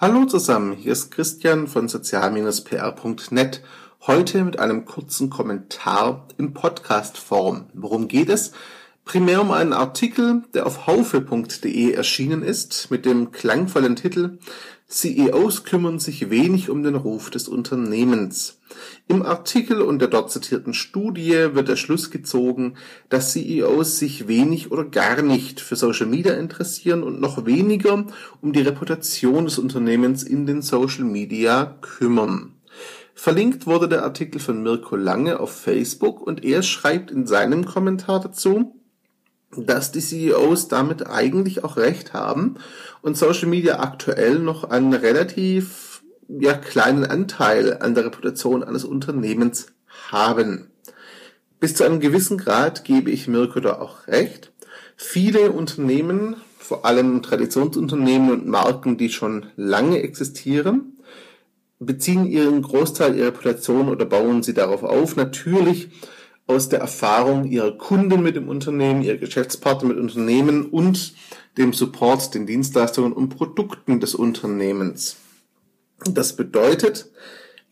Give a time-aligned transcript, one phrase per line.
[0.00, 3.62] Hallo zusammen, hier ist Christian von sozial-pr.net.
[4.06, 7.64] Heute mit einem kurzen Kommentar im Podcast-Form.
[7.74, 8.52] Worum geht es?
[9.04, 14.38] Primär um einen Artikel, der auf haufe.de erschienen ist, mit dem klangvollen Titel
[14.86, 18.57] CEOs kümmern sich wenig um den Ruf des Unternehmens.
[19.06, 22.74] Im Artikel und der dort zitierten Studie wird der Schluss gezogen,
[23.08, 28.06] dass CEOs sich wenig oder gar nicht für Social Media interessieren und noch weniger
[28.40, 32.54] um die Reputation des Unternehmens in den Social Media kümmern.
[33.14, 38.20] Verlinkt wurde der Artikel von Mirko Lange auf Facebook und er schreibt in seinem Kommentar
[38.20, 38.76] dazu,
[39.56, 42.56] dass die CEOs damit eigentlich auch recht haben
[43.02, 45.87] und Social Media aktuell noch einen relativ
[46.28, 49.68] ja, kleinen Anteil an der Reputation eines Unternehmens
[50.10, 50.70] haben.
[51.60, 54.52] Bis zu einem gewissen Grad gebe ich Mirko da auch recht.
[54.96, 60.98] Viele Unternehmen, vor allem Traditionsunternehmen und Marken, die schon lange existieren,
[61.80, 65.90] beziehen ihren Großteil ihrer Reputation oder bauen sie darauf auf, natürlich
[66.46, 71.14] aus der Erfahrung ihrer Kunden mit dem Unternehmen, ihrer Geschäftspartner mit Unternehmen und
[71.56, 75.16] dem Support, den Dienstleistungen und Produkten des Unternehmens.
[76.04, 77.10] Das bedeutet,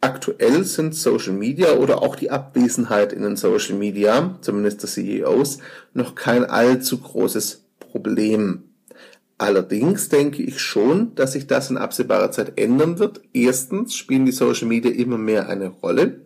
[0.00, 5.58] aktuell sind Social Media oder auch die Abwesenheit in den Social Media, zumindest der CEOs,
[5.92, 8.64] noch kein allzu großes Problem.
[9.36, 13.20] Allerdings denke ich schon, dass sich das in absehbarer Zeit ändern wird.
[13.32, 16.20] Erstens spielen die Social Media immer mehr eine Rolle.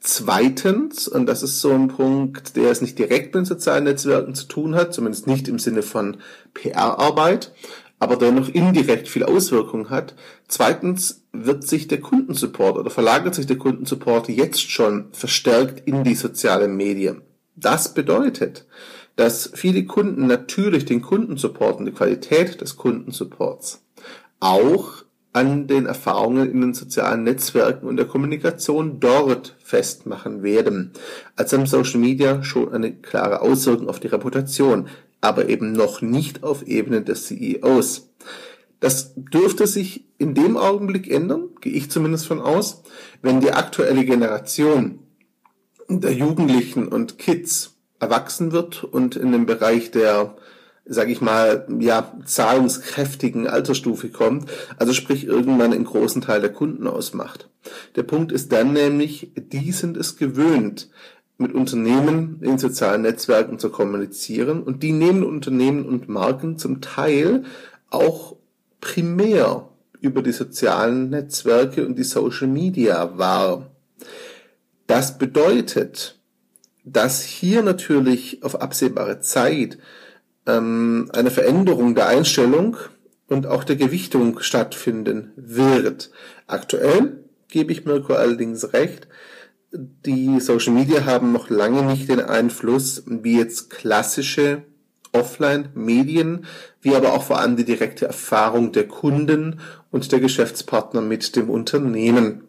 [0.00, 4.46] Zweitens, und das ist so ein Punkt, der es nicht direkt mit sozialen Netzwerken zu
[4.46, 6.18] tun hat, zumindest nicht im Sinne von
[6.54, 7.52] PR-Arbeit,
[7.98, 10.14] aber dennoch indirekt viel Auswirkung hat.
[10.46, 16.14] Zweitens wird sich der Kundensupport oder verlagert sich der Kundensupport jetzt schon verstärkt in die
[16.14, 17.22] sozialen Medien.
[17.56, 18.66] Das bedeutet,
[19.16, 23.82] dass viele Kunden natürlich den Kundensupport und die Qualität des Kundensupports
[24.38, 30.92] auch an den Erfahrungen in den sozialen Netzwerken und der Kommunikation dort festmachen werden.
[31.36, 34.88] Also im Social Media schon eine klare Auswirkung auf die Reputation,
[35.20, 38.10] aber eben noch nicht auf Ebene des CEOs.
[38.80, 42.82] Das dürfte sich in dem Augenblick ändern, gehe ich zumindest von aus,
[43.22, 45.00] wenn die aktuelle Generation
[45.88, 50.36] der Jugendlichen und Kids erwachsen wird und in den Bereich der
[50.88, 56.86] sage ich mal, ja, zahlungskräftigen Altersstufe kommt, also sprich irgendwann einen großen Teil der Kunden
[56.86, 57.50] ausmacht.
[57.96, 60.88] Der Punkt ist dann nämlich, die sind es gewöhnt,
[61.38, 67.44] mit Unternehmen in sozialen Netzwerken zu kommunizieren und die nehmen Unternehmen und Marken zum Teil
[67.90, 68.36] auch
[68.80, 69.68] primär
[70.00, 73.70] über die sozialen Netzwerke und die Social Media wahr.
[74.88, 76.18] Das bedeutet,
[76.84, 79.78] dass hier natürlich auf absehbare Zeit
[80.46, 82.76] ähm, eine Veränderung der Einstellung
[83.28, 86.10] und auch der Gewichtung stattfinden wird.
[86.46, 89.08] Aktuell gebe ich Mirko allerdings recht,
[89.72, 94.62] die Social Media haben noch lange nicht den Einfluss wie jetzt klassische
[95.12, 96.46] Offline-Medien,
[96.80, 101.50] wie aber auch vor allem die direkte Erfahrung der Kunden und der Geschäftspartner mit dem
[101.50, 102.44] Unternehmen.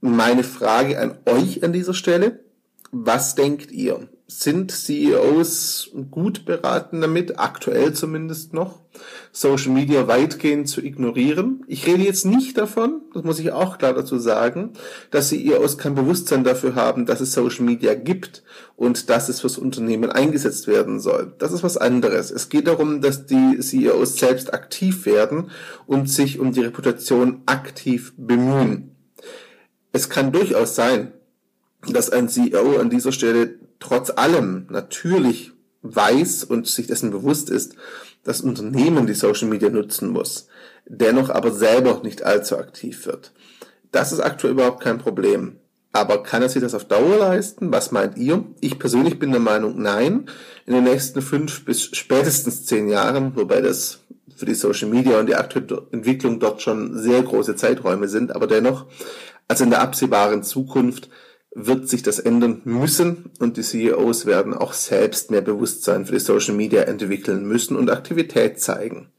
[0.00, 2.40] Meine Frage an euch an dieser Stelle,
[2.92, 4.08] was denkt ihr?
[4.28, 8.80] Sind CEOs gut beraten damit, aktuell zumindest noch,
[9.30, 11.62] Social Media weitgehend zu ignorieren?
[11.68, 14.72] Ich rede jetzt nicht davon, das muss ich auch klar dazu sagen,
[15.12, 18.42] dass CEOs kein Bewusstsein dafür haben, dass es Social Media gibt
[18.74, 21.32] und dass es fürs Unternehmen eingesetzt werden soll.
[21.38, 22.32] Das ist was anderes.
[22.32, 25.52] Es geht darum, dass die CEOs selbst aktiv werden
[25.86, 28.96] und sich um die Reputation aktiv bemühen.
[29.92, 31.12] Es kann durchaus sein,
[31.88, 37.76] dass ein CEO an dieser Stelle trotz allem natürlich weiß und sich dessen bewusst ist,
[38.24, 40.48] dass Unternehmen die Social Media nutzen muss,
[40.86, 43.32] dennoch aber selber nicht allzu aktiv wird.
[43.92, 45.56] Das ist aktuell überhaupt kein Problem.
[45.92, 47.72] Aber kann er sich das auf Dauer leisten?
[47.72, 48.44] Was meint ihr?
[48.60, 50.28] Ich persönlich bin der Meinung, nein.
[50.66, 54.00] In den nächsten fünf bis spätestens zehn Jahren, wobei das
[54.36, 58.46] für die Social Media und die aktuelle Entwicklung dort schon sehr große Zeiträume sind, aber
[58.46, 58.84] dennoch,
[59.48, 61.08] also in der absehbaren Zukunft
[61.58, 66.20] wird sich das ändern müssen und die CEOs werden auch selbst mehr Bewusstsein für die
[66.20, 69.10] Social Media entwickeln müssen und Aktivität zeigen.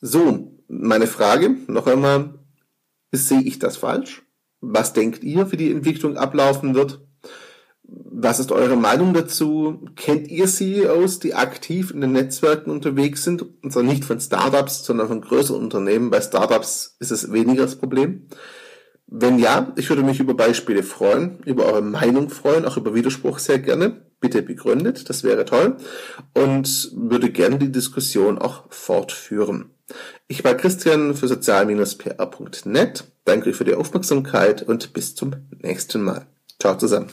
[0.00, 2.38] So, meine Frage noch einmal,
[3.10, 4.22] sehe ich das falsch?
[4.60, 7.00] Was denkt ihr, wie die Entwicklung ablaufen wird?
[7.82, 9.84] Was ist eure Meinung dazu?
[9.96, 13.42] Kennt ihr CEOs, die aktiv in den Netzwerken unterwegs sind?
[13.42, 16.10] Und zwar nicht von Startups, sondern von größeren Unternehmen.
[16.10, 18.28] Bei Startups ist es weniger das Problem.
[19.10, 23.38] Wenn ja, ich würde mich über Beispiele freuen, über eure Meinung freuen, auch über Widerspruch
[23.38, 24.02] sehr gerne.
[24.20, 25.76] bitte begründet, das wäre toll
[26.34, 29.70] und würde gerne die Diskussion auch fortführen.
[30.26, 33.04] Ich war Christian für sozial-pr.net.
[33.24, 36.26] Danke für die Aufmerksamkeit und bis zum nächsten Mal.
[36.58, 37.08] Ciao zusammen.